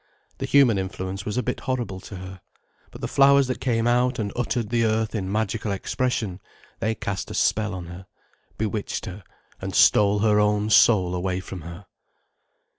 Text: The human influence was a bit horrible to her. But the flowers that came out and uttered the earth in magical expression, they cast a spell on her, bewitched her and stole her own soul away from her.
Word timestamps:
The 0.39 0.47
human 0.47 0.79
influence 0.79 1.25
was 1.25 1.37
a 1.37 1.43
bit 1.43 1.59
horrible 1.59 1.99
to 1.99 2.15
her. 2.15 2.41
But 2.89 3.01
the 3.01 3.07
flowers 3.07 3.45
that 3.45 3.61
came 3.61 3.85
out 3.85 4.17
and 4.17 4.33
uttered 4.35 4.69
the 4.69 4.83
earth 4.83 5.13
in 5.13 5.31
magical 5.31 5.71
expression, 5.71 6.41
they 6.79 6.95
cast 6.95 7.29
a 7.29 7.35
spell 7.35 7.75
on 7.75 7.85
her, 7.85 8.07
bewitched 8.57 9.05
her 9.05 9.23
and 9.61 9.75
stole 9.75 10.17
her 10.21 10.39
own 10.39 10.71
soul 10.71 11.13
away 11.13 11.39
from 11.39 11.61
her. 11.61 11.85